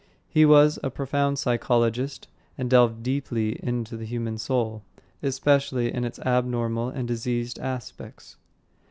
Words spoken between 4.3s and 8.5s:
soul, especially in its abnormal and diseased aspects.